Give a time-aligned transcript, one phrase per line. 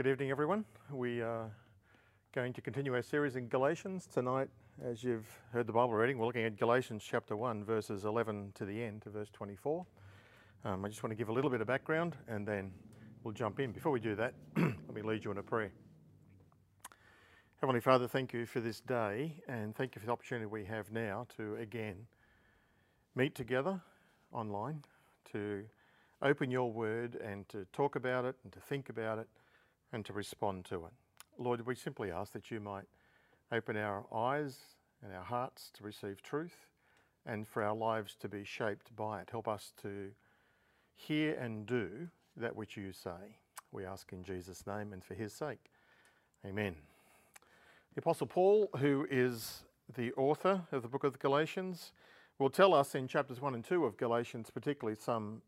[0.00, 0.64] Good evening, everyone.
[0.90, 1.50] We are
[2.34, 4.08] going to continue our series in Galatians.
[4.10, 4.48] Tonight,
[4.82, 8.64] as you've heard the Bible reading, we're looking at Galatians chapter 1, verses 11 to
[8.64, 9.84] the end, to verse 24.
[10.64, 12.72] Um, I just want to give a little bit of background and then
[13.22, 13.72] we'll jump in.
[13.72, 15.70] Before we do that, let me lead you in a prayer.
[17.60, 20.90] Heavenly Father, thank you for this day and thank you for the opportunity we have
[20.90, 22.06] now to again
[23.14, 23.78] meet together
[24.32, 24.82] online
[25.32, 25.62] to
[26.22, 29.28] open your word and to talk about it and to think about it
[29.92, 30.92] and to respond to it.
[31.38, 32.84] Lord, we simply ask that you might
[33.52, 34.58] open our eyes
[35.02, 36.66] and our hearts to receive truth
[37.26, 39.28] and for our lives to be shaped by it.
[39.30, 40.10] Help us to
[40.94, 43.38] hear and do that which you say.
[43.72, 45.70] We ask in Jesus' name and for his sake.
[46.44, 46.76] Amen.
[47.94, 49.62] The Apostle Paul, who is
[49.96, 51.92] the author of the book of the Galatians,
[52.38, 55.42] will tell us in chapters 1 and 2 of Galatians, particularly some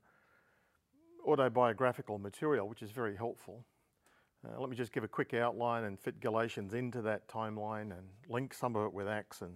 [1.26, 3.64] autobiographical material, which is very helpful.
[4.44, 8.08] Uh, let me just give a quick outline and fit Galatians into that timeline and
[8.28, 9.52] link some of it with Acts and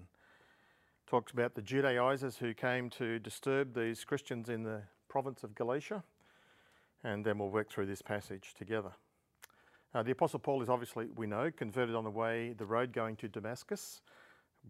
[1.08, 6.05] talks about the Judaizers who came to disturb these Christians in the province of Galatia.
[7.02, 8.92] And then we'll work through this passage together.
[9.92, 13.16] Uh, the Apostle Paul is obviously, we know, converted on the way, the road going
[13.16, 14.03] to Damascus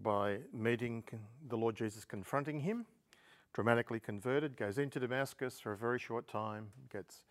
[0.03, 1.05] by meeting
[1.49, 2.87] the Lord Jesus confronting him.
[3.53, 7.25] Dramatically converted, goes into Damascus for a very short time, gets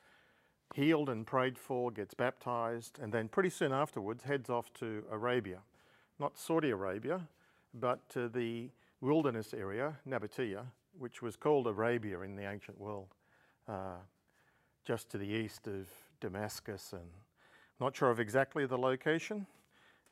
[0.73, 5.59] healed and prayed for, gets baptized, and then pretty soon afterwards heads off to Arabia.
[6.19, 7.27] Not Saudi Arabia,
[7.73, 8.69] but to the
[9.01, 10.65] wilderness area, Nabatea,
[10.97, 13.13] which was called Arabia in the ancient world,
[13.67, 13.97] uh,
[14.85, 15.89] just to the east of
[16.21, 17.09] Damascus, and
[17.79, 19.45] not sure of exactly the location.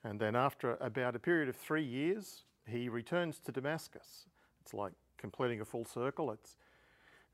[0.04, 4.26] And then after about a period of three years, he returns to Damascus.
[4.62, 6.32] It's like completing a full circle.
[6.32, 6.58] It's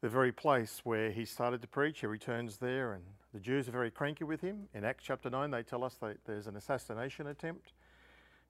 [0.02, 2.00] the very place where he started to preach.
[2.00, 4.70] He returns there, and the Jews are very cranky with him.
[4.74, 7.74] In Acts chapter 9, they tell us that there's an assassination attempt,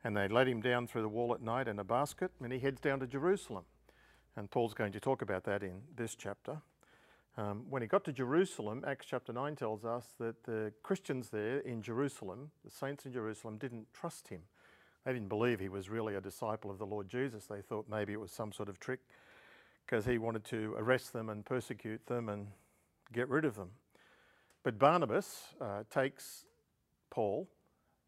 [0.04, 2.60] and they let him down through the wall at night in a basket, and he
[2.60, 3.64] heads down to Jerusalem.
[4.36, 6.62] And Paul's going to talk about that in this chapter.
[7.36, 11.60] Um, when he got to Jerusalem, Acts chapter 9 tells us that the Christians there
[11.60, 14.42] in Jerusalem, the saints in Jerusalem, didn't trust him.
[15.06, 17.46] They didn't believe he was really a disciple of the Lord Jesus.
[17.46, 19.00] They thought maybe it was some sort of trick
[19.90, 22.48] because he wanted to arrest them and persecute them and
[23.12, 23.72] get rid of them.
[24.62, 26.46] But Barnabas uh, takes
[27.10, 27.48] Paul,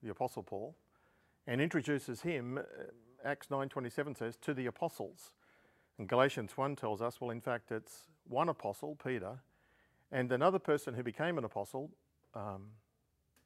[0.03, 0.75] the Apostle Paul,
[1.47, 5.33] and introduces him, uh, Acts 9.27 says, to the apostles.
[5.97, 9.39] And Galatians 1 tells us, well, in fact, it's one apostle, Peter,
[10.11, 11.89] and another person who became an apostle
[12.35, 12.67] um,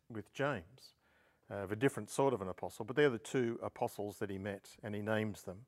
[0.09, 0.95] with James,
[1.49, 4.37] uh, of a different sort of an apostle, but they're the two apostles that he
[4.37, 5.59] met, and he names them.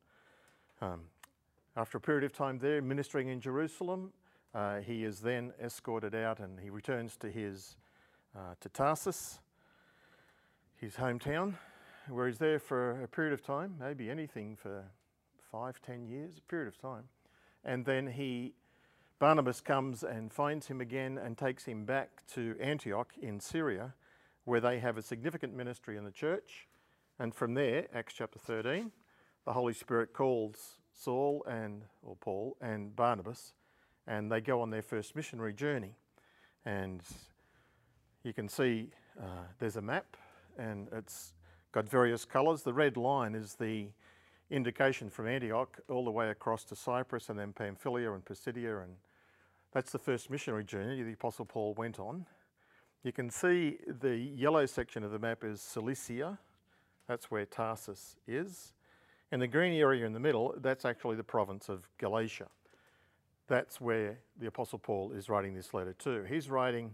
[0.82, 1.02] Um,
[1.78, 4.12] after a period of time there, ministering in Jerusalem,
[4.56, 7.78] uh, he is then escorted out and he returns to his
[8.36, 9.40] uh, to Tarsus,
[10.76, 11.54] his hometown,
[12.10, 14.86] where he's there for a period of time, maybe anything for
[15.52, 17.04] five, ten years, a period of time.
[17.64, 18.54] And then he,
[19.20, 23.94] Barnabas comes and finds him again and takes him back to Antioch in Syria,
[24.46, 26.68] where they have a significant ministry in the church.
[27.20, 28.92] And from there, Acts chapter 13,
[29.46, 33.54] the Holy Spirit calls Saul and or Paul and Barnabas,
[34.08, 35.96] and they go on their first missionary journey.
[36.66, 37.02] And
[38.24, 40.18] you can see uh, there's a map,
[40.58, 41.34] and it's
[41.72, 42.64] got various colours.
[42.64, 43.88] The red line is the
[44.50, 48.94] indication from Antioch all the way across to Cyprus and then Pamphylia and Pisidia, and
[49.74, 52.26] that's the first missionary journey the Apostle Paul went on.
[53.04, 56.40] You can see the yellow section of the map is Cilicia,
[57.08, 58.74] that's where Tarsus is.
[59.32, 62.48] And the green area in the middle, that's actually the province of Galatia.
[63.48, 66.24] That's where the Apostle Paul is writing this letter to.
[66.24, 66.94] He's writing,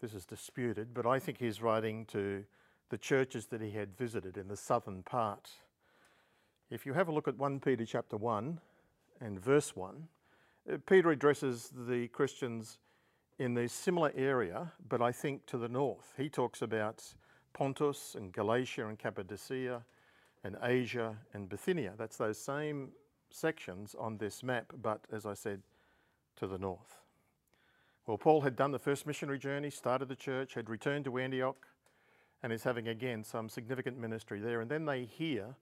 [0.00, 2.44] this is disputed, but I think he's writing to
[2.90, 5.50] the churches that he had visited in the southern part.
[6.70, 8.60] If you have a look at 1 Peter chapter 1
[9.20, 10.08] and verse 1,
[10.72, 12.78] uh, Peter addresses the Christians
[13.38, 16.14] in the similar area, but I think to the north.
[16.16, 17.04] He talks about
[17.52, 19.82] Pontus and Galatia and Cappadocia
[20.46, 21.94] and Asia and Bithynia.
[21.98, 22.90] That's those same
[23.30, 25.62] sections on this map, but as I said,
[26.36, 27.00] to the north.
[28.06, 31.66] Well, Paul had done the first missionary journey, started the church, had returned to Antioch,
[32.42, 34.60] and is having again some significant ministry there.
[34.60, 35.56] And then they hear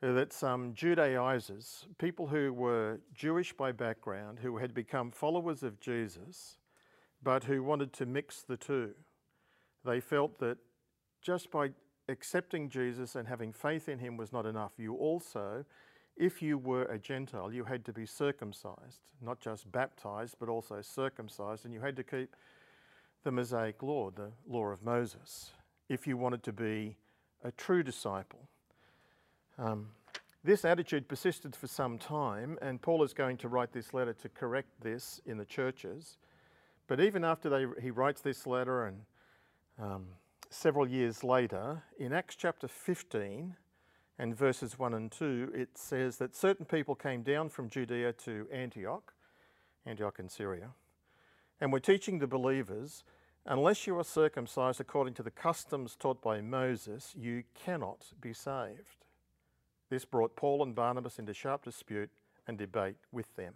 [0.00, 6.56] that some Judaizers, people who were Jewish by background, who had become followers of Jesus,
[7.22, 8.92] but who wanted to mix the two,
[9.84, 10.56] they felt that
[11.20, 11.72] just by
[12.08, 14.72] accepting Jesus and having faith in him was not enough.
[14.78, 15.64] You also,
[16.16, 20.80] if you were a Gentile, you had to be circumcised, not just baptized, but also
[20.82, 22.34] circumcised, and you had to keep
[23.24, 25.50] the Mosaic law, the law of Moses,
[25.88, 26.96] if you wanted to be
[27.44, 28.48] a true disciple.
[29.58, 29.88] Um,
[30.44, 34.28] this attitude persisted for some time, and Paul is going to write this letter to
[34.28, 36.16] correct this in the churches.
[36.86, 39.00] But even after they, he writes this letter, and
[39.78, 40.06] um,
[40.50, 43.56] several years later, in Acts chapter 15
[44.18, 48.46] and verses 1 and 2, it says that certain people came down from Judea to
[48.52, 49.12] Antioch,
[49.86, 50.70] Antioch in Syria,
[51.60, 53.04] and were teaching the believers
[53.46, 59.06] unless you are circumcised according to the customs taught by Moses, you cannot be saved.
[59.90, 62.10] This brought Paul and Barnabas into sharp dispute
[62.46, 63.54] and debate with them.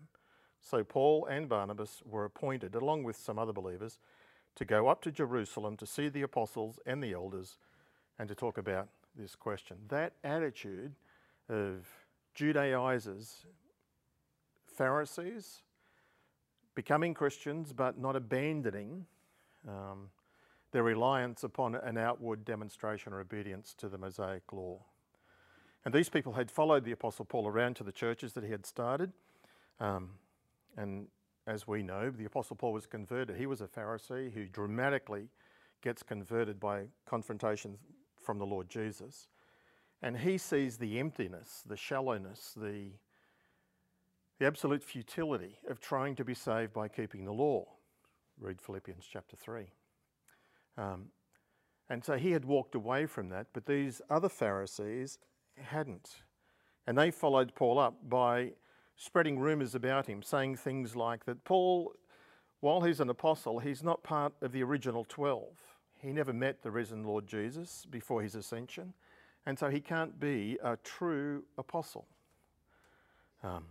[0.61, 3.99] So Paul and Barnabas were appointed, along with some other believers,
[4.56, 7.58] to go up to Jerusalem to see the apostles and the elders
[8.19, 9.76] and to talk about this question.
[9.88, 10.94] That attitude
[11.49, 11.88] of
[12.34, 13.46] Judaizers,
[14.66, 15.62] Pharisees,
[16.75, 19.06] becoming Christians but not abandoning
[19.69, 20.08] um,
[20.72, 24.81] their reliance upon an outward demonstration or obedience to the Mosaic law.
[25.84, 28.64] And these people had followed the Apostle Paul around to the churches that he had
[28.64, 29.12] started.
[29.81, 30.10] Um,
[30.76, 31.08] and
[31.47, 33.37] as we know, the Apostle Paul was converted.
[33.37, 35.29] He was a Pharisee who dramatically
[35.83, 37.79] gets converted by confrontation
[38.21, 39.29] from the Lord Jesus.
[40.03, 42.91] And he sees the emptiness, the shallowness, the,
[44.39, 47.67] the absolute futility of trying to be saved by keeping the law.
[48.41, 49.67] Read Philippians chapter 3.
[50.79, 51.06] Um,
[51.89, 55.19] and so he had walked away from that, but these other Pharisees
[55.56, 56.23] hadn't.
[56.87, 58.53] And they followed Paul up by
[59.02, 61.93] spreading rumours about him, saying things like that Paul,
[62.60, 65.49] while he's an apostle, he's not part of the original 12.
[66.00, 68.94] He never met the risen Lord Jesus before his ascension,
[69.44, 72.06] and so he can't be a true apostle.
[73.43, 73.64] Um,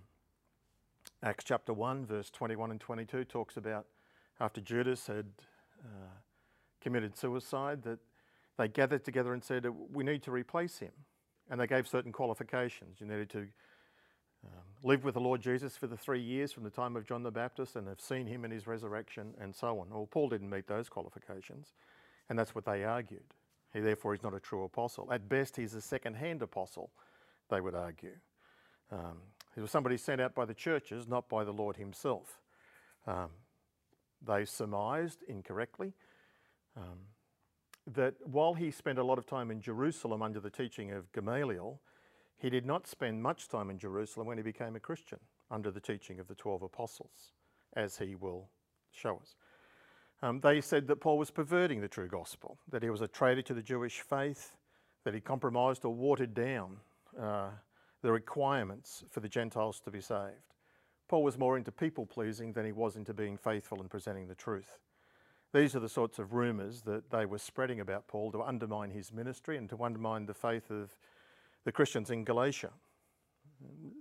[1.24, 3.86] Acts chapter 1, verse 21 and 22 talks about
[4.42, 5.27] after Judas had
[5.81, 6.10] uh,
[6.81, 8.00] committed suicide that
[8.57, 10.92] they gathered together and said, We need to replace him.
[11.50, 13.00] And they gave certain qualifications.
[13.00, 13.48] You needed to
[14.46, 17.24] um, live with the Lord Jesus for the three years from the time of John
[17.24, 19.90] the Baptist and have seen him in his resurrection and so on.
[19.90, 21.74] Well, Paul didn't meet those qualifications,
[22.30, 23.34] and that's what they argued.
[23.74, 25.12] He therefore is not a true apostle.
[25.12, 26.92] At best, he's a second hand apostle,
[27.50, 28.16] they would argue.
[28.92, 29.18] Um,
[29.56, 32.40] he was somebody sent out by the churches, not by the Lord himself.
[33.08, 33.30] Um,
[34.26, 35.94] they surmised incorrectly
[36.78, 37.00] um,
[37.88, 41.80] that while he spent a lot of time in Jerusalem under the teaching of Gamaliel,
[42.42, 45.20] he did not spend much time in Jerusalem when he became a Christian
[45.52, 47.34] under the teaching of the 12 apostles,
[47.76, 48.50] as he will
[48.92, 49.36] show us.
[50.24, 53.44] Um, they said that Paul was perverting the true gospel, that he was a traitor
[53.44, 54.56] to the Jewish faith,
[55.04, 56.78] that he compromised or watered down
[57.20, 57.50] uh,
[58.02, 60.56] the requirements for the Gentiles to be saved.
[61.08, 64.36] Paul was more into people pleasing than he was into being faithful and presenting the
[64.36, 64.80] truth.
[65.54, 69.12] These are the sorts of rumours that they were spreading about Paul to undermine his
[69.12, 70.96] ministry and to undermine the faith of
[71.63, 72.72] the Christians in Galatia.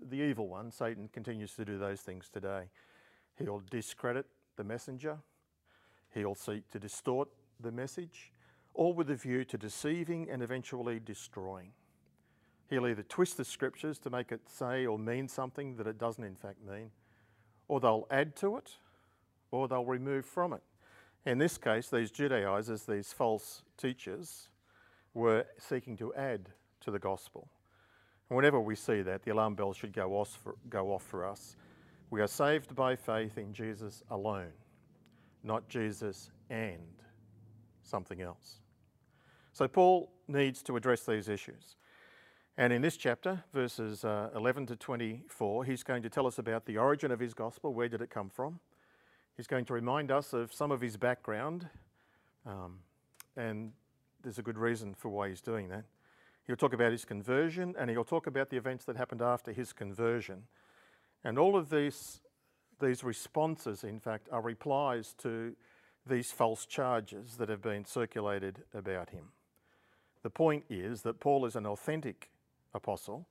[0.08, 2.70] The evil one, Satan, continues to do those things today.
[3.36, 4.26] He'll discredit
[4.56, 5.18] the messenger,
[6.12, 7.28] he'll seek to distort
[7.60, 8.32] the message,
[8.74, 11.72] all with a view to deceiving and eventually destroying.
[12.68, 16.22] He'll either twist the scriptures to make it say or mean something that it doesn't
[16.22, 16.90] in fact mean,
[17.68, 18.72] or they'll add to it,
[19.50, 20.62] or they'll remove from it.
[21.26, 24.48] In this case, these Judaizers, these false teachers,
[25.14, 26.50] were seeking to add
[26.80, 27.48] to the gospel.
[28.28, 31.26] And whenever we see that, the alarm bells should go off, for, go off for
[31.26, 31.56] us.
[32.10, 34.52] We are saved by faith in Jesus alone,
[35.42, 37.02] not Jesus and
[37.82, 38.60] something else.
[39.52, 41.76] So Paul needs to address these issues.
[42.56, 46.66] And in this chapter, verses uh, 11 to 24, he's going to tell us about
[46.66, 47.72] the origin of his gospel.
[47.72, 48.60] Where did it come from?
[49.36, 51.68] He's going to remind us of some of his background,
[52.44, 52.80] um,
[53.36, 53.72] and
[54.22, 55.84] there's a good reason for why he's doing that.
[56.50, 59.72] He'll talk about his conversion, and he'll talk about the events that happened after his
[59.72, 60.48] conversion.
[61.22, 62.22] And all of these,
[62.80, 65.54] these responses, in fact, are replies to
[66.04, 69.26] these false charges that have been circulated about him.
[70.24, 72.32] The point is that Paul is an authentic
[72.74, 73.28] apostle,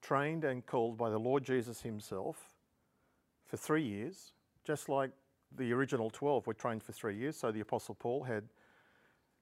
[0.00, 2.54] trained and called by the Lord Jesus himself
[3.44, 5.10] for three years, just like
[5.50, 7.36] the original 12 were trained for three years.
[7.36, 8.44] So the Apostle Paul had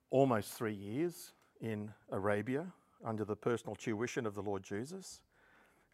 [0.08, 2.72] almost three years in Arabia
[3.04, 5.22] under the personal tuition of the Lord Jesus.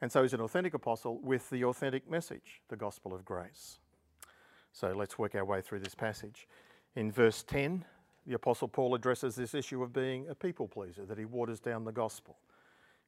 [0.00, 3.78] And so he's an authentic apostle with the authentic message, the gospel of grace.
[4.72, 6.48] So let's work our way through this passage.
[6.96, 7.84] In verse 10,
[8.26, 11.84] the Apostle Paul addresses this issue of being a people pleaser, that he waters down
[11.84, 12.36] the gospel.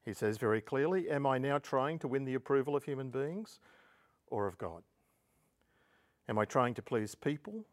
[0.05, 3.59] He says very clearly, Am I now trying to win the approval of human beings
[4.27, 4.83] or of God?
[6.29, 7.65] Am I trying to please people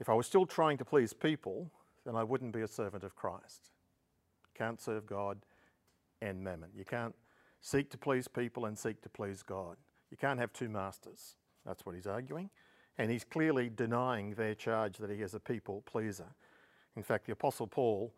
[0.00, 1.70] If I was still trying to please people,
[2.04, 3.70] then I wouldn't be a servant of Christ.
[4.62, 5.38] Can't serve God
[6.20, 6.70] and mammon.
[6.72, 7.16] You can't
[7.60, 9.76] seek to please people and seek to please God.
[10.08, 11.34] You can't have two masters.
[11.66, 12.48] That's what he's arguing.
[12.96, 16.28] And he's clearly denying their charge that he is a people pleaser.
[16.94, 18.14] In fact, the Apostle Paul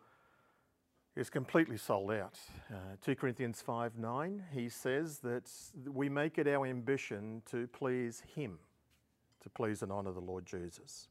[1.16, 2.38] is completely sold out.
[2.70, 5.50] Uh, 2 Corinthians 5 9, he says that
[5.86, 8.58] we make it our ambition to please him,
[9.42, 11.08] to please and honour the Lord Jesus.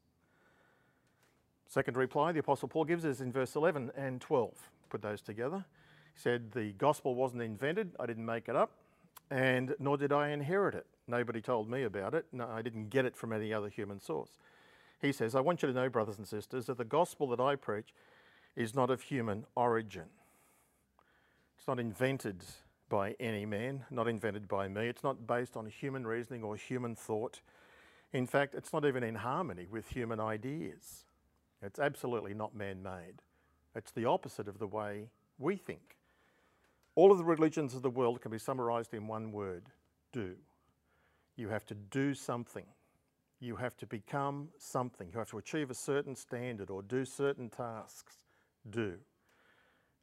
[1.68, 4.70] Second reply the Apostle Paul gives is in verse 11 and 12.
[4.94, 5.66] Put those together.
[6.14, 8.74] He said, The gospel wasn't invented, I didn't make it up,
[9.32, 10.86] and nor did I inherit it.
[11.08, 12.28] Nobody told me about it.
[12.32, 14.38] No, I didn't get it from any other human source.
[15.02, 17.56] He says, I want you to know, brothers and sisters, that the gospel that I
[17.56, 17.92] preach
[18.56, 20.10] is not of human origin.
[21.58, 22.44] It's not invented
[22.88, 24.86] by any man, not invented by me.
[24.86, 27.42] It's not based on human reasoning or human thought.
[28.12, 31.06] In fact, it's not even in harmony with human ideas.
[31.64, 33.24] It's absolutely not man made.
[33.76, 35.98] It's the opposite of the way we think.
[36.96, 39.64] All of the religions of the world can be summarized in one word
[40.12, 40.36] do.
[41.36, 42.66] You have to do something.
[43.40, 45.10] You have to become something.
[45.12, 48.20] You have to achieve a certain standard or do certain tasks.
[48.70, 48.94] Do.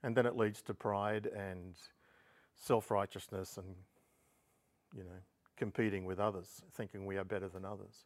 [0.03, 1.75] And then it leads to pride and
[2.57, 3.75] self righteousness and,
[4.95, 5.21] you know,
[5.57, 8.05] competing with others, thinking we are better than others.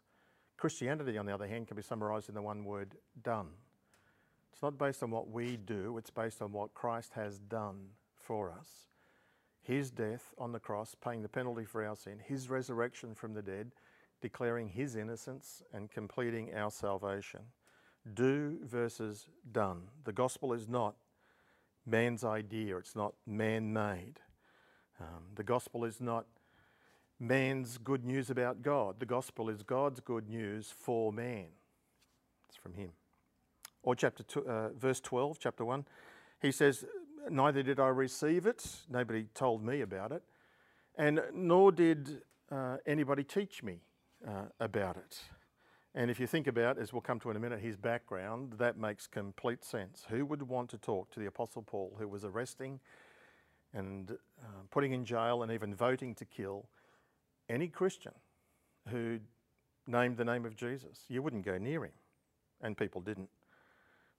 [0.56, 3.48] Christianity, on the other hand, can be summarized in the one word done.
[4.54, 8.52] It's not based on what we do, it's based on what Christ has done for
[8.52, 8.86] us.
[9.60, 13.42] His death on the cross, paying the penalty for our sin, His resurrection from the
[13.42, 13.72] dead,
[14.22, 17.40] declaring His innocence and completing our salvation.
[18.14, 19.88] Do versus done.
[20.04, 20.94] The gospel is not
[21.84, 24.20] man's idea, it's not man made.
[25.00, 26.26] Um, the gospel is not
[27.18, 29.00] man's good news about God.
[29.00, 31.48] The gospel is God's good news for man.
[32.48, 32.90] It's from Him.
[33.84, 35.84] Or chapter two, uh, verse 12, chapter 1,
[36.40, 36.84] he says,
[37.30, 40.22] Neither did I receive it, nobody told me about it,
[40.96, 43.80] and nor did uh, anybody teach me
[44.26, 45.20] uh, about it.
[45.94, 48.76] And if you think about, as we'll come to in a minute, his background, that
[48.76, 50.04] makes complete sense.
[50.08, 52.80] Who would want to talk to the Apostle Paul, who was arresting
[53.72, 56.66] and uh, putting in jail and even voting to kill
[57.48, 58.12] any Christian
[58.88, 59.20] who
[59.86, 61.04] named the name of Jesus?
[61.08, 61.92] You wouldn't go near him,
[62.60, 63.28] and people didn't.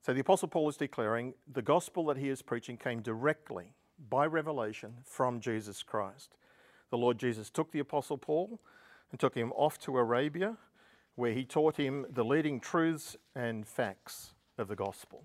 [0.06, 3.74] So the Apostle Paul is declaring the gospel that he is preaching came directly
[4.08, 6.36] by revelation from Jesus Christ.
[6.92, 8.60] The Lord Jesus took the Apostle Paul
[9.10, 10.58] and took him off to Arabia,
[11.16, 15.24] where he taught him the leading truths and facts of the gospel.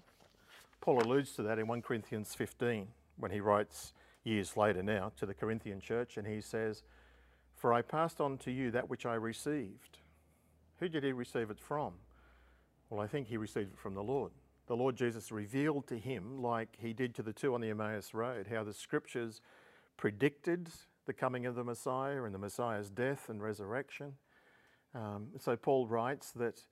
[0.81, 2.87] Paul alludes to that in 1 Corinthians 15
[3.19, 3.93] when he writes
[4.25, 6.85] years later now to the Corinthian church, and he says,
[7.55, 9.99] For I passed on to you that which I received.
[10.79, 11.93] Who did he receive it from?
[12.89, 14.31] Well, I think he received it from the Lord
[14.71, 18.15] the Lord Jesus revealed to him, like he did to the two on the Emmaus
[18.15, 19.41] Road, how the scriptures
[19.97, 20.69] predicted
[21.07, 24.13] the coming of the Messiah and the Messiah's death and resurrection.
[24.95, 26.63] Um, so Paul writes that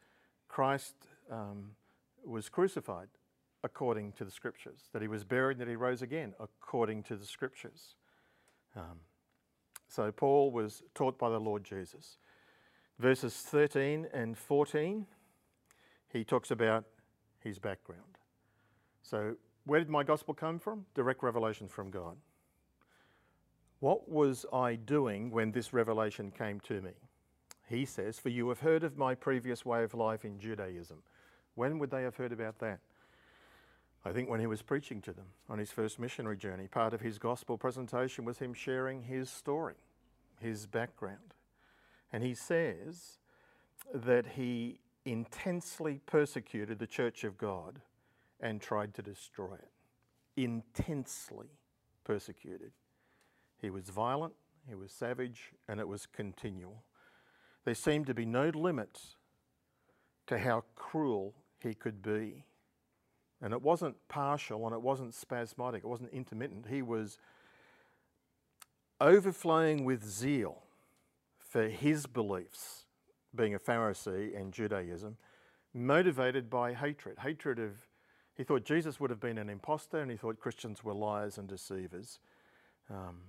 [0.47, 0.95] Christ
[1.29, 1.73] um,
[2.25, 3.09] was crucified
[3.65, 7.17] according to the scriptures, that he was buried and that he rose again according to
[7.17, 7.97] the scriptures.
[8.77, 9.01] Um,
[9.89, 12.19] so Paul was taught by the Lord Jesus.
[13.01, 15.05] Verses 13 and 14,
[16.13, 16.85] he talks about
[17.49, 18.19] his background.
[19.03, 20.87] So, where did my gospel come from?
[20.95, 22.17] Direct revelation from God.
[23.81, 26.93] What was I doing when this revelation came to me?
[27.69, 30.99] He says, For you have heard of my previous way of life in Judaism.
[31.55, 32.81] When would they have heard about that?
[34.05, 36.67] I think when he was preaching to them on his first missionary journey.
[36.67, 39.75] Part of his gospel presentation was him sharing his story,
[40.41, 41.35] his background.
[42.13, 43.19] And he says
[43.93, 47.81] that he intensely persecuted the church of God
[48.41, 49.71] and tried to destroy it.
[50.37, 51.49] Intensely
[52.05, 52.73] persecuted.
[53.61, 54.35] He was violent,
[54.69, 56.85] he was savage, and it was continual.
[57.65, 59.17] There seemed to be no limits
[60.27, 62.45] to how cruel he could be.
[63.41, 66.67] And it wasn't partial and it wasn't spasmodic, it wasn't intermittent.
[66.69, 67.19] He was
[69.01, 70.63] overflowing with zeal
[71.39, 72.85] for his beliefs
[73.39, 75.17] being a Pharisee and Judaism,
[75.73, 77.19] motivated by hatred.
[77.21, 77.73] Hatred of,
[78.37, 81.49] he thought Jesus would have been an impostor and he thought Christians were liars and
[81.49, 82.19] deceivers.
[82.91, 83.23] Um,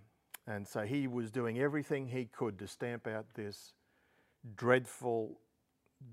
[0.47, 3.73] and so he was doing everything he could to stamp out this
[4.55, 5.39] dreadful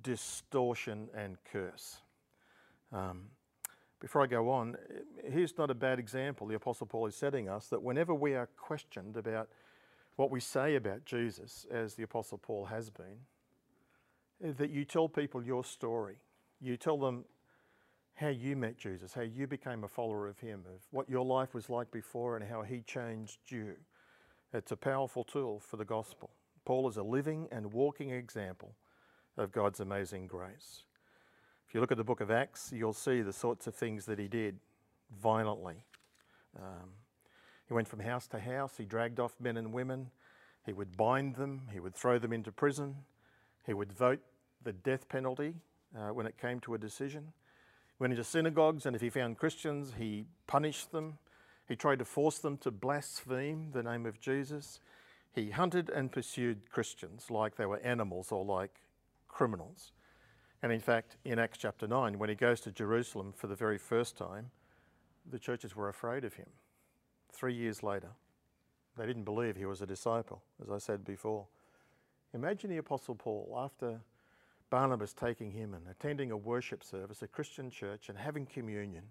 [0.02, 1.98] distortion and curse.
[2.92, 3.28] Um,
[3.98, 4.76] before I go on,
[5.24, 8.48] here's not a bad example the Apostle Paul is setting us that whenever we are
[8.56, 9.48] questioned about
[10.16, 13.20] what we say about Jesus, as the Apostle Paul has been,
[14.40, 16.16] that you tell people your story.
[16.60, 17.24] You tell them
[18.14, 21.54] how you met Jesus, how you became a follower of Him, of what your life
[21.54, 23.74] was like before, and how He changed you.
[24.52, 26.30] It's a powerful tool for the gospel.
[26.64, 28.74] Paul is a living and walking example
[29.36, 30.84] of God's amazing grace.
[31.68, 34.18] If you look at the book of Acts, you'll see the sorts of things that
[34.18, 34.58] he did
[35.20, 35.84] violently.
[36.56, 36.90] Um,
[37.68, 40.10] he went from house to house, he dragged off men and women,
[40.64, 42.96] he would bind them, he would throw them into prison,
[43.66, 44.20] he would vote
[44.62, 45.54] the death penalty
[45.96, 47.32] uh, when it came to a decision.
[47.98, 51.18] Went into synagogues, and if he found Christians, he punished them.
[51.68, 54.80] He tried to force them to blaspheme the name of Jesus.
[55.32, 58.80] He hunted and pursued Christians like they were animals or like
[59.28, 59.92] criminals.
[60.62, 63.78] And in fact, in Acts chapter 9, when he goes to Jerusalem for the very
[63.78, 64.50] first time,
[65.30, 66.46] the churches were afraid of him.
[67.32, 68.10] Three years later,
[68.96, 71.46] they didn't believe he was a disciple, as I said before.
[72.34, 74.00] Imagine the Apostle Paul after
[74.70, 79.04] Barnabas taking him and attending a worship service, a Christian church, and having communion.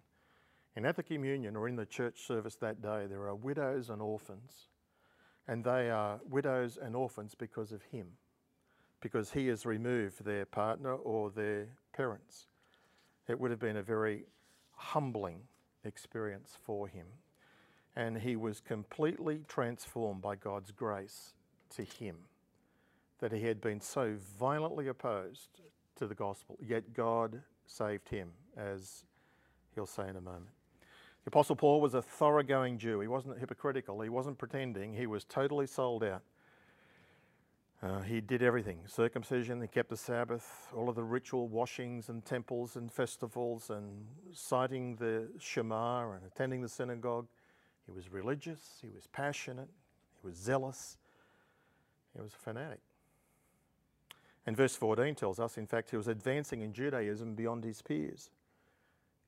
[0.75, 4.01] And at the communion or in the church service that day, there are widows and
[4.01, 4.67] orphans.
[5.47, 8.07] And they are widows and orphans because of him,
[8.99, 12.47] because he has removed their partner or their parents.
[13.27, 14.25] It would have been a very
[14.73, 15.41] humbling
[15.85, 17.05] experience for him.
[17.95, 21.33] And he was completely transformed by God's grace
[21.75, 22.17] to him
[23.19, 25.61] that he had been so violently opposed
[25.95, 29.03] to the gospel, yet God saved him, as
[29.73, 30.49] he'll say in a moment.
[31.23, 32.99] The Apostle Paul was a thoroughgoing Jew.
[32.99, 36.21] He wasn't hypocritical, he wasn't pretending, he was totally sold out.
[37.81, 42.23] Uh, he did everything circumcision, he kept the Sabbath, all of the ritual washings and
[42.25, 47.27] temples and festivals, and citing the Shema and attending the synagogue.
[47.85, 49.69] He was religious, he was passionate,
[50.21, 50.97] he was zealous,
[52.15, 52.79] he was a fanatic.
[54.45, 58.29] And verse 14 tells us, in fact, he was advancing in Judaism beyond his peers.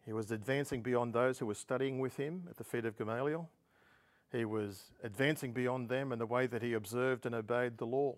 [0.06, 3.50] He was advancing beyond those who were studying with him at the feet of Gamaliel.
[4.32, 8.16] He was advancing beyond them in the way that he observed and obeyed the law.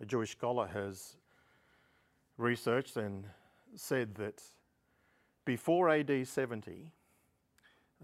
[0.00, 1.16] A Jewish scholar has
[2.36, 3.24] researched and
[3.74, 4.42] said that
[5.44, 6.92] before AD 70,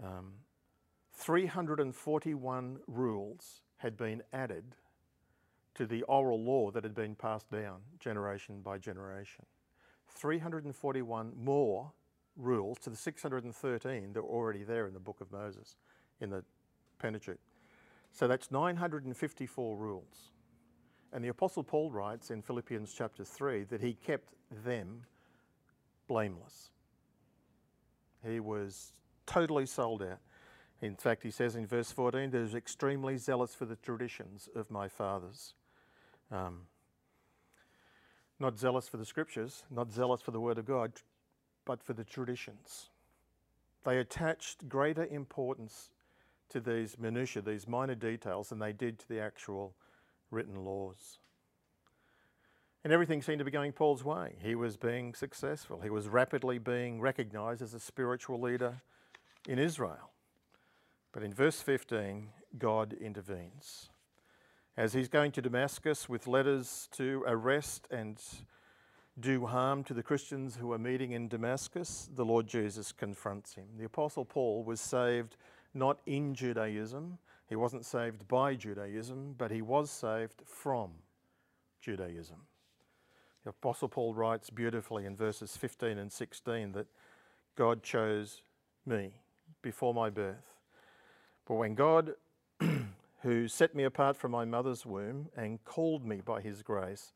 [0.03, 0.33] um,
[1.13, 4.75] 341 rules had been added
[5.75, 9.45] to the oral law that had been passed down generation by generation.
[10.07, 11.91] 341 more
[12.35, 15.77] rules to the 613 that were already there in the book of Moses,
[16.19, 16.43] in the
[16.99, 17.39] Pentateuch.
[18.11, 20.31] So that's 954 rules.
[21.11, 24.33] And the Apostle Paul writes in Philippians chapter 3 that he kept
[24.63, 25.05] them
[26.07, 26.69] blameless.
[28.25, 28.93] He was
[29.25, 30.19] totally sold out.
[30.81, 34.69] In fact, he says in verse 14, "He was extremely zealous for the traditions of
[34.69, 35.55] my fathers.
[36.33, 36.61] Um,
[38.39, 40.93] not zealous for the scriptures, not zealous for the word of God,
[41.63, 42.89] but for the traditions.
[43.85, 45.91] They attached greater importance
[46.49, 49.75] to these minutiae, these minor details, than they did to the actual
[50.31, 51.19] written laws.
[52.83, 54.35] And everything seemed to be going Paul's way.
[54.41, 55.81] He was being successful.
[55.81, 58.81] He was rapidly being recognized as a spiritual leader
[59.47, 60.11] in Israel.
[61.13, 63.89] But in verse 15, God intervenes
[64.75, 68.19] as he's going to Damascus with letters to arrest and
[69.19, 73.65] do harm to the Christians who are meeting in Damascus, the Lord Jesus confronts him.
[73.77, 75.37] The Apostle Paul was saved
[75.75, 80.91] not in Judaism, he wasn't saved by Judaism, but he was saved from
[81.81, 82.37] Judaism.
[83.43, 86.87] The Apostle Paul writes beautifully in verses 15 and 16 that
[87.55, 88.41] God chose
[88.85, 89.11] me
[89.61, 90.55] before my birth.
[91.45, 92.13] But when God
[93.23, 97.13] who set me apart from my mother's womb and called me by his grace,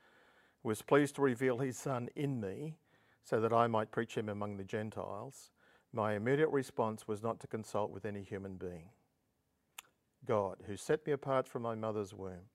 [0.64, 2.76] was pleased to reveal his Son in me
[3.24, 5.52] so that I might preach him among the Gentiles,
[5.92, 8.90] my immediate response was not to consult with any human being.
[10.26, 12.50] God, who set me apart from my mother's womb,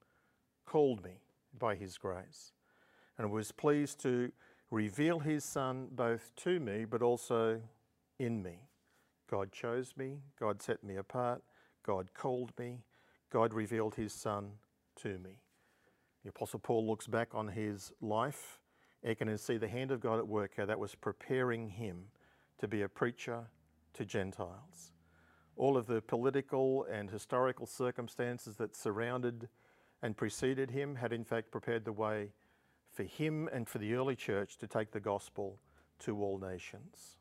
[0.64, 1.20] called me
[1.58, 2.52] by his grace
[3.18, 4.32] and was pleased to
[4.70, 7.60] reveal his Son both to me but also
[8.18, 8.60] in me.
[9.30, 11.42] God chose me, God set me apart,
[11.84, 12.78] God called me,
[13.32, 14.50] God revealed his Son
[14.96, 15.40] to me.
[16.22, 18.60] The Apostle Paul looks back on his life.
[19.02, 22.04] and can see the hand of God at work, that was preparing him
[22.58, 23.46] to be a preacher
[23.94, 24.92] to Gentiles.
[25.56, 29.48] All of the political and historical circumstances that surrounded
[30.02, 32.32] and preceded him had, in fact, prepared the way
[32.92, 35.58] for him and for the early church to take the gospel
[36.00, 37.16] to all nations.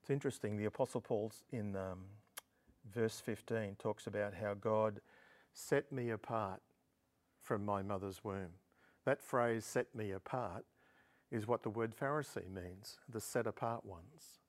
[0.00, 2.04] It's interesting, the Apostle Paul's in um,
[2.94, 5.00] verse 15 talks about how God
[5.52, 6.60] set me apart
[7.42, 8.54] from my mother's womb.
[9.04, 10.64] That phrase, set me apart,
[11.30, 14.40] is what the word Pharisee means, the set apart ones.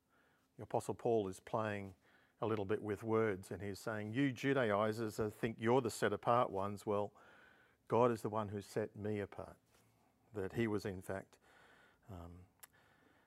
[0.58, 1.94] The Apostle Paul is playing
[2.42, 6.52] a little bit with words and he's saying, You Judaizers think you're the set apart
[6.52, 6.86] ones.
[6.86, 7.12] Well,
[7.88, 9.58] God is the one who set me apart.
[10.36, 11.38] That he was, in fact,
[12.12, 12.32] um,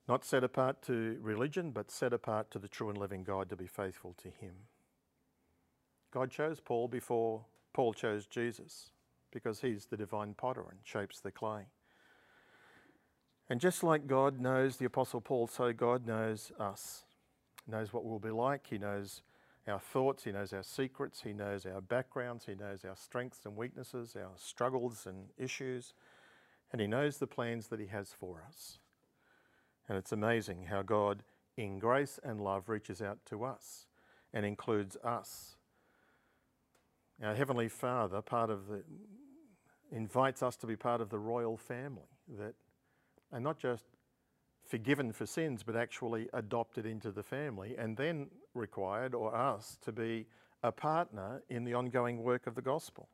[0.08, 3.56] not set apart to religion, but set apart to the true and living God to
[3.56, 4.54] be faithful to him.
[6.12, 8.90] God chose Paul before Paul chose Jesus
[9.32, 11.66] because he's the divine potter and shapes the clay.
[13.48, 17.04] And just like God knows the Apostle Paul, so God knows us.
[17.64, 18.66] He knows what we'll be like.
[18.68, 19.22] He knows
[19.66, 20.24] our thoughts.
[20.24, 21.22] He knows our secrets.
[21.22, 22.46] He knows our backgrounds.
[22.46, 25.94] He knows our strengths and weaknesses, our struggles and issues.
[26.70, 28.78] And He knows the plans that He has for us.
[29.88, 31.22] And it's amazing how God,
[31.56, 33.86] in grace and love, reaches out to us
[34.32, 35.56] and includes us.
[37.22, 38.82] Our Heavenly Father, part of the,
[39.90, 42.54] invites us to be part of the royal family that
[43.32, 43.84] are not just
[44.64, 49.92] forgiven for sins, but actually adopted into the family and then required or asked to
[49.92, 50.26] be
[50.62, 53.08] a partner in the ongoing work of the gospel.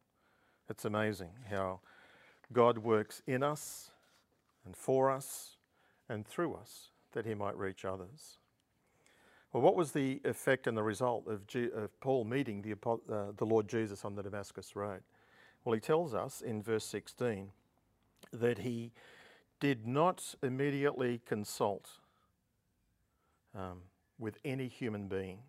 [0.69, 1.81] It's amazing how
[2.53, 3.91] God works in us
[4.65, 5.57] and for us
[6.09, 8.39] and through us that he might reach others.
[9.59, 11.41] Well, what was the effect and the result of,
[11.75, 15.01] of Paul meeting the, uh, the Lord Jesus on the Damascus Road?
[15.65, 17.51] Well, he tells us in verse 16
[18.33, 18.93] that he
[19.59, 21.91] did not immediately consult
[23.53, 23.81] um,
[24.17, 25.41] with any human being.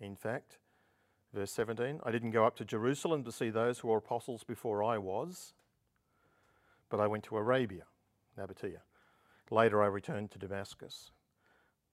[0.00, 0.56] In fact,
[1.34, 4.82] verse 17, I didn't go up to Jerusalem to see those who were apostles before
[4.82, 5.52] I was,
[6.88, 7.82] but I went to Arabia,
[8.38, 8.80] Nabatea.
[9.50, 11.10] Later I returned to Damascus.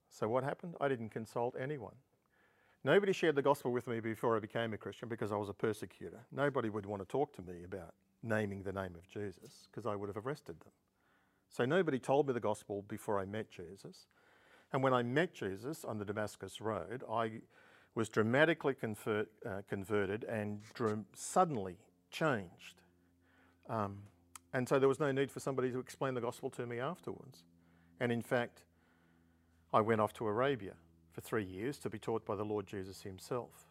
[0.09, 0.75] So what happened?
[0.81, 1.95] I didn't consult anyone.
[2.83, 5.53] Nobody shared the gospel with me before I became a Christian because I was a
[5.53, 6.21] persecutor.
[6.31, 7.93] Nobody would want to talk to me about
[8.23, 10.71] naming the name of Jesus because I would have arrested them.
[11.49, 14.07] So nobody told me the gospel before I met Jesus.
[14.71, 17.41] And when I met Jesus on the Damascus Road, I
[17.95, 21.77] was dramatically convert, uh, converted and dr- suddenly
[22.11, 22.81] changed.
[23.67, 24.03] Um,
[24.53, 27.43] and so there was no need for somebody to explain the gospel to me afterwards.
[27.99, 28.63] And in fact,
[29.73, 30.73] I went off to Arabia
[31.12, 33.67] for three years to be taught by the Lord Jesus himself.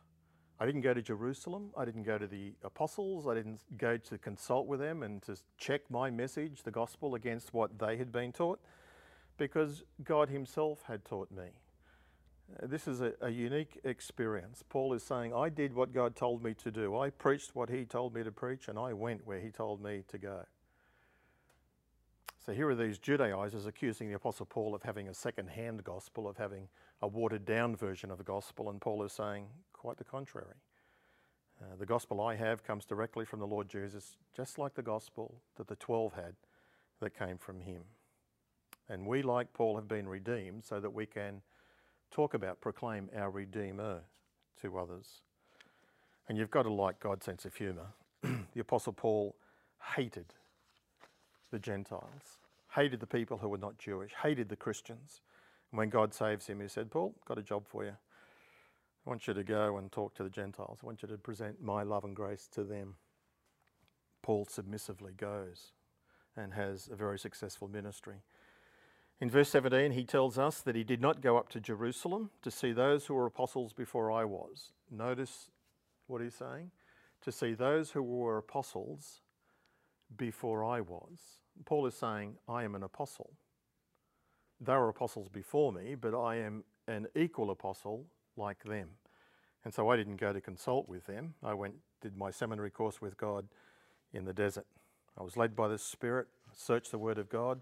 [0.60, 1.70] I didn't go to Jerusalem.
[1.76, 3.26] I didn't go to the apostles.
[3.26, 7.54] I didn't go to consult with them and to check my message, the gospel, against
[7.54, 8.58] what they had been taught,
[9.36, 11.50] because God Himself had taught me.
[12.60, 14.64] Uh, this is a, a, unique experience.
[14.68, 16.98] Paul is saying, I did what God told me to do.
[16.98, 20.02] I preached what He told me to preach, and I went where He told me
[20.08, 20.44] to go.
[22.48, 26.26] So here are these Judaizers accusing the Apostle Paul of having a second hand gospel,
[26.26, 26.68] of having
[27.02, 30.54] a watered down version of the gospel, and Paul is saying, Quite the contrary.
[31.60, 35.42] Uh, the gospel I have comes directly from the Lord Jesus, just like the gospel
[35.56, 36.36] that the 12 had
[37.00, 37.82] that came from him.
[38.88, 41.42] And we, like Paul, have been redeemed so that we can
[42.10, 44.04] talk about, proclaim our Redeemer
[44.62, 45.20] to others.
[46.30, 47.88] And you've got to like God's sense of humour.
[48.22, 49.36] the Apostle Paul
[49.96, 50.32] hated
[51.50, 52.38] the Gentiles,
[52.74, 55.20] hated the people who were not Jewish, hated the Christians.
[55.70, 57.92] And when God saves him, he said, Paul, got a job for you.
[59.06, 60.80] I want you to go and talk to the Gentiles.
[60.82, 62.96] I want you to present my love and grace to them.
[64.22, 65.72] Paul submissively goes
[66.36, 68.16] and has a very successful ministry.
[69.20, 72.50] In verse 17, he tells us that he did not go up to Jerusalem to
[72.50, 74.72] see those who were apostles before I was.
[74.90, 75.50] Notice
[76.06, 76.70] what he's saying
[77.22, 79.20] to see those who were apostles
[80.16, 81.18] before I was.
[81.64, 83.30] Paul is saying, I am an apostle.
[84.60, 88.88] They were apostles before me, but I am an equal apostle like them.
[89.64, 91.34] And so I didn't go to consult with them.
[91.42, 93.46] I went, did my seminary course with God
[94.12, 94.66] in the desert.
[95.18, 97.60] I was led by the Spirit, searched the Word of God,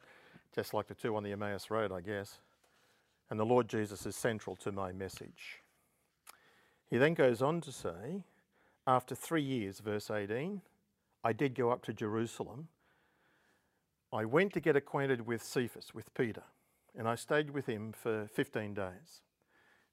[0.55, 2.39] just like the two on the Emmaus Road, I guess.
[3.31, 5.63] And the Lord Jesus is central to my message.
[6.89, 8.23] He then goes on to say,
[8.87, 10.61] after three years, verse 18,
[11.27, 12.69] I did go up to Jerusalem.
[14.13, 16.45] I went to get acquainted with Cephas, with Peter,
[16.97, 19.23] and I stayed with him for 15 days.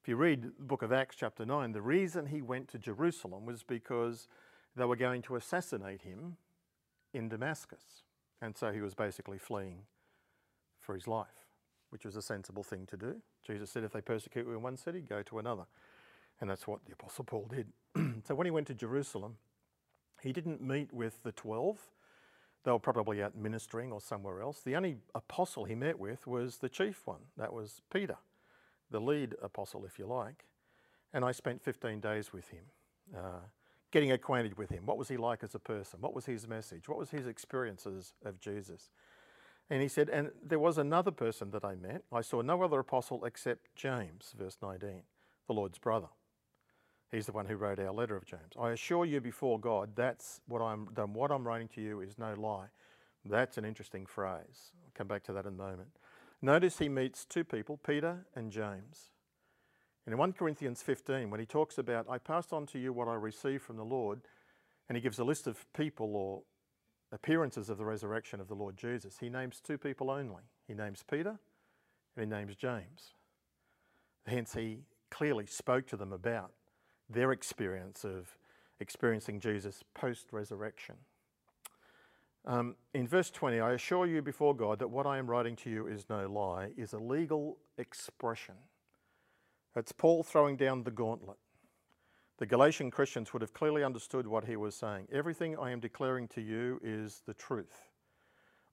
[0.00, 3.46] If you read the book of Acts, chapter 9, the reason he went to Jerusalem
[3.46, 4.28] was because
[4.76, 6.36] they were going to assassinate him
[7.12, 8.04] in Damascus.
[8.40, 9.86] And so he was basically fleeing
[10.78, 11.48] for his life,
[11.90, 13.16] which was a sensible thing to do.
[13.44, 15.64] Jesus said, if they persecute you in one city, go to another.
[16.40, 17.72] And that's what the Apostle Paul did.
[18.24, 19.34] so when he went to Jerusalem,
[20.24, 21.78] he didn't meet with the 12.
[22.64, 24.62] They were probably out ministering or somewhere else.
[24.64, 28.16] The only apostle he met with was the chief one, that was Peter
[28.94, 30.44] the lead apostle, if you like,
[31.12, 32.64] and I spent 15 days with him,
[33.16, 33.40] uh,
[33.90, 34.86] getting acquainted with him.
[34.86, 36.00] What was he like as a person?
[36.00, 36.88] What was his message?
[36.88, 38.90] What was his experiences of Jesus?
[39.68, 42.02] And he said, And there was another person that I met.
[42.12, 45.02] I saw no other apostle except James, verse 19,
[45.48, 46.08] the Lord's brother.
[47.14, 48.52] He's the one who wrote our letter of James.
[48.60, 50.86] I assure you before God, that's what I'm.
[51.12, 52.66] What I'm writing to you is no lie.
[53.24, 54.72] That's an interesting phrase.
[54.84, 55.90] I'll come back to that in a moment.
[56.42, 59.12] Notice he meets two people, Peter and James.
[60.04, 63.08] And in 1 Corinthians 15, when he talks about, I passed on to you what
[63.08, 64.20] I received from the Lord,
[64.88, 66.42] and he gives a list of people or
[67.12, 70.42] appearances of the resurrection of the Lord Jesus, he names two people only.
[70.66, 71.38] He names Peter
[72.16, 73.14] and he names James.
[74.26, 76.50] Hence, he clearly spoke to them about
[77.14, 78.36] their experience of
[78.80, 80.96] experiencing Jesus post resurrection.
[82.46, 85.70] Um, in verse 20, I assure you before God that what I am writing to
[85.70, 88.56] you is no lie, is a legal expression.
[89.74, 91.38] It's Paul throwing down the gauntlet.
[92.38, 95.08] The Galatian Christians would have clearly understood what he was saying.
[95.10, 97.80] Everything I am declaring to you is the truth.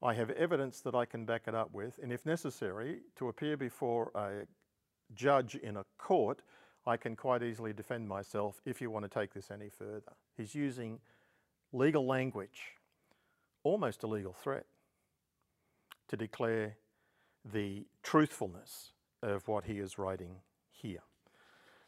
[0.03, 3.55] I have evidence that I can back it up with, and if necessary, to appear
[3.55, 4.47] before a
[5.13, 6.41] judge in a court,
[6.85, 10.13] I can quite easily defend myself if you want to take this any further.
[10.35, 10.99] He's using
[11.71, 12.75] legal language,
[13.63, 14.65] almost a legal threat,
[16.07, 16.77] to declare
[17.45, 18.91] the truthfulness
[19.21, 20.37] of what he is writing
[20.69, 21.03] here.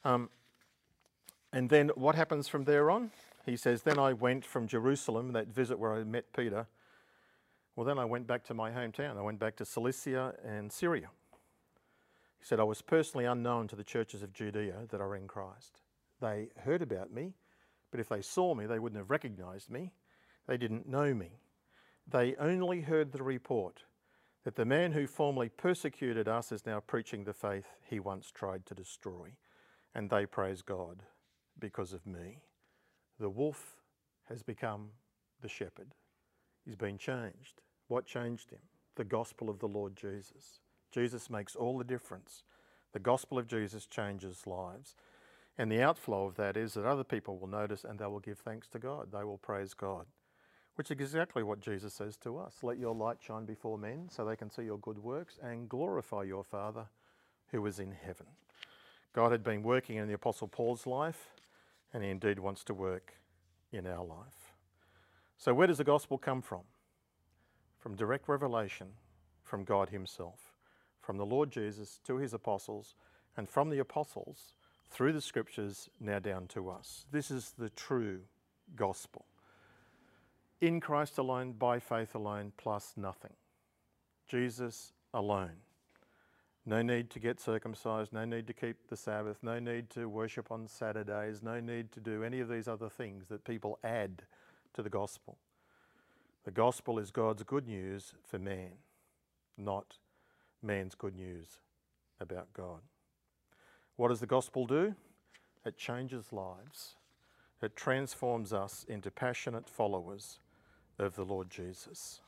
[0.06, 0.30] Um,
[1.52, 3.12] and then what happens from there on?
[3.46, 6.68] He says, Then I went from Jerusalem, that visit where I met Peter.
[7.76, 9.18] Well, then I went back to my hometown.
[9.18, 11.10] I went back to Cilicia and Syria.
[12.44, 15.80] He said, I was personally unknown to the churches of Judea that are in Christ.
[16.20, 17.36] They heard about me,
[17.90, 19.94] but if they saw me, they wouldn't have recognized me.
[20.46, 21.40] They didn't know me.
[22.06, 23.84] They only heard the report
[24.44, 28.66] that the man who formerly persecuted us is now preaching the faith he once tried
[28.66, 29.30] to destroy.
[29.96, 31.04] And they praise God
[31.58, 32.40] because of me.
[33.22, 33.78] The wolf
[34.28, 34.90] has become
[35.42, 35.96] the shepherd.
[36.66, 37.62] He's been changed.
[37.88, 38.60] What changed him?
[38.96, 40.60] The gospel of the Lord Jesus.
[40.94, 42.44] Jesus makes all the difference.
[42.92, 44.96] The gospel of Jesus changes lives.
[45.58, 48.40] And the outflow of that is that other people will notice and they will give
[48.40, 49.12] thanks to God.
[49.12, 50.06] They will praise God,
[50.76, 52.58] which is exactly what Jesus says to us.
[52.62, 56.24] Let your light shine before men so they can see your good works and glorify
[56.24, 56.86] your Father
[57.52, 58.28] who is in heaven.
[59.14, 61.28] God had been working in the Apostle Paul's life,
[61.94, 63.14] and he indeed wants to work
[63.72, 64.56] in our life.
[65.38, 66.62] So, where does the gospel come from?
[67.78, 68.88] From direct revelation
[69.44, 70.53] from God Himself
[71.04, 72.96] from the Lord Jesus to his apostles,
[73.36, 74.54] and from the apostles
[74.90, 77.06] through the scriptures now down to us.
[77.12, 78.22] This is the true
[78.76, 79.26] gospel.
[80.62, 83.34] In Christ alone, by faith alone, plus nothing.
[84.28, 85.58] Jesus alone.
[86.66, 90.50] No need to get circumcised, no need to keep the Sabbath, no need to worship
[90.50, 94.22] on Saturdays, no need to do any of these other things that people add
[94.74, 95.38] to the gospel.
[96.46, 98.74] The gospel is God's good news for man,
[99.58, 99.98] not
[100.64, 101.60] man's good news
[102.20, 102.80] about God.
[103.96, 104.96] What does the gospel do?
[105.66, 106.96] It changes lives.
[107.62, 110.40] It transforms us into passionate followers
[111.00, 112.22] of the Lord Jesus.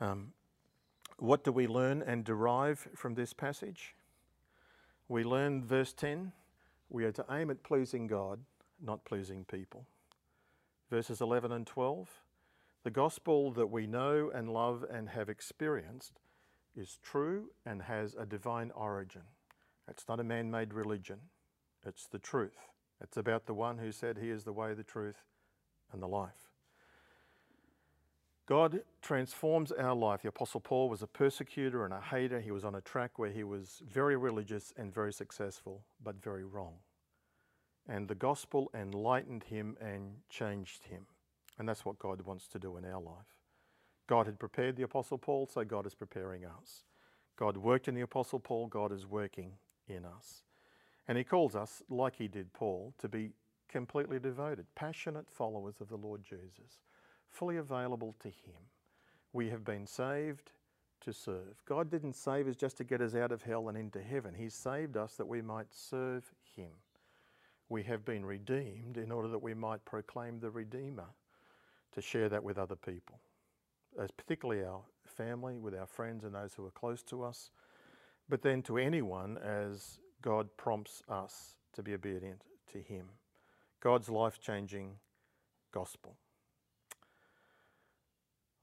[0.00, 0.32] Um,
[1.18, 3.94] what do we learn and derive from this passage?
[5.08, 6.32] We learn, verse 10,
[6.90, 8.40] we are to aim at pleasing God,
[8.82, 9.86] not pleasing people.
[10.90, 12.08] Verses 11 and 12,
[12.82, 16.20] the gospel that we know and love and have experienced
[16.76, 19.22] is true and has a divine origin.
[19.88, 21.18] It's not a man made religion,
[21.84, 22.56] it's the truth.
[23.00, 25.22] It's about the one who said, He is the way, the truth,
[25.92, 26.50] and the life.
[28.46, 30.22] God transforms our life.
[30.22, 32.40] The Apostle Paul was a persecutor and a hater.
[32.40, 36.44] He was on a track where he was very religious and very successful, but very
[36.44, 36.74] wrong.
[37.88, 41.06] And the gospel enlightened him and changed him.
[41.58, 43.35] And that's what God wants to do in our life.
[44.06, 46.84] God had prepared the Apostle Paul, so God is preparing us.
[47.36, 49.52] God worked in the Apostle Paul, God is working
[49.88, 50.42] in us.
[51.08, 53.30] And He calls us, like He did Paul, to be
[53.68, 56.80] completely devoted, passionate followers of the Lord Jesus,
[57.28, 58.62] fully available to Him.
[59.32, 60.52] We have been saved
[61.02, 61.62] to serve.
[61.66, 64.48] God didn't save us just to get us out of hell and into heaven, He
[64.48, 66.70] saved us that we might serve Him.
[67.68, 71.08] We have been redeemed in order that we might proclaim the Redeemer,
[71.92, 73.18] to share that with other people
[73.98, 77.50] as particularly our family, with our friends and those who are close to us,
[78.28, 83.06] but then to anyone as God prompts us to be obedient to Him.
[83.80, 84.92] God's life changing
[85.72, 86.16] gospel.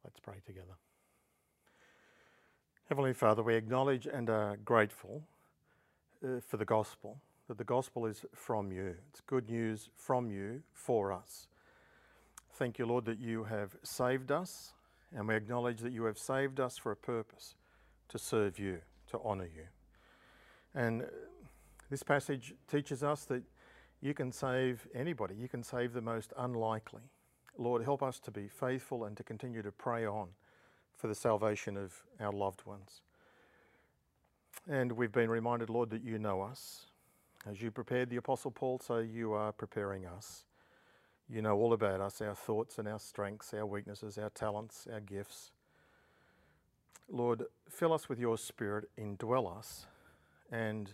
[0.04, 0.74] Let's pray together.
[2.90, 5.24] Heavenly Father, we acknowledge and are grateful
[6.24, 7.18] uh, for the gospel,
[7.48, 8.96] that the gospel is from you.
[9.10, 11.48] It's good news from you for us.
[12.56, 14.74] Thank you, Lord, that you have saved us
[15.16, 17.56] And we acknowledge that you have saved us for a purpose
[18.10, 18.80] to serve you,
[19.12, 19.66] to honour you.
[20.74, 21.06] And
[21.90, 23.44] this passage teaches us that
[24.02, 27.04] you can save anybody, you can save the most unlikely.
[27.58, 30.30] Lord, help us to be faithful and to continue to pray on
[30.96, 33.02] for the salvation of our loved ones.
[34.68, 36.88] And we've been reminded, Lord, that you know us.
[37.50, 40.46] As you prepared the Apostle Paul, so you are preparing us.
[41.30, 45.00] You know all about us, our thoughts and our strengths, our weaknesses, our talents, our
[45.00, 45.52] gifts.
[47.10, 49.86] Lord, fill us with your Spirit, indwell us,
[50.52, 50.92] and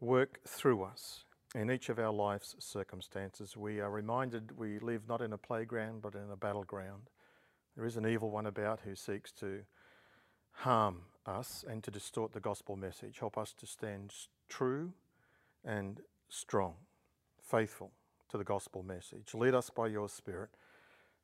[0.00, 3.56] work through us in each of our life's circumstances.
[3.56, 7.10] We are reminded we live not in a playground, but in a battleground.
[7.76, 9.60] There is an evil one about who seeks to
[10.52, 13.18] harm us and to distort the gospel message.
[13.18, 14.12] Help us to stand
[14.48, 14.92] true
[15.64, 16.74] and strong,
[17.42, 17.92] faithful
[18.30, 19.34] to the gospel message.
[19.34, 20.50] Lead us by your Spirit.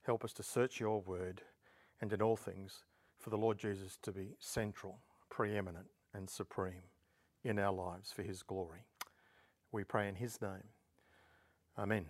[0.02, 1.42] Help us to search your word
[2.00, 2.84] and in all things
[3.18, 6.88] for the Lord Jesus to be central, preeminent, and supreme
[7.44, 8.86] in our lives for his glory.
[9.72, 10.68] We pray in his name.
[11.78, 12.06] Amen.